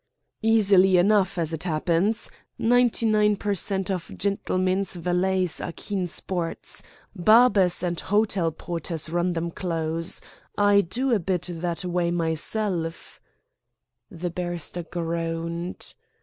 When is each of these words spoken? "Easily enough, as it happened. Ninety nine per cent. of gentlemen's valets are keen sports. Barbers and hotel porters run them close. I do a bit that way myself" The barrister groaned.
"Easily 0.41 0.97
enough, 0.97 1.37
as 1.37 1.53
it 1.53 1.61
happened. 1.61 2.27
Ninety 2.57 3.05
nine 3.05 3.35
per 3.35 3.53
cent. 3.53 3.91
of 3.91 4.11
gentlemen's 4.17 4.95
valets 4.95 5.61
are 5.61 5.73
keen 5.75 6.07
sports. 6.07 6.81
Barbers 7.15 7.83
and 7.83 7.99
hotel 7.99 8.49
porters 8.51 9.11
run 9.11 9.33
them 9.33 9.51
close. 9.51 10.19
I 10.57 10.81
do 10.81 11.13
a 11.13 11.19
bit 11.19 11.49
that 11.51 11.85
way 11.85 12.09
myself" 12.09 13.21
The 14.09 14.31
barrister 14.31 14.81
groaned. 14.81 15.93